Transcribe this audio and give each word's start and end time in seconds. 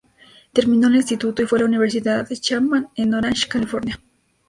Terminó 0.51 0.87
el 0.87 0.95
instituto 0.95 1.43
y 1.43 1.45
fue 1.45 1.59
a 1.59 1.61
la 1.61 1.67
Universidad 1.67 2.27
Chapman 2.27 2.89
en 2.95 3.13
Orange, 3.13 3.47
California. 3.47 3.99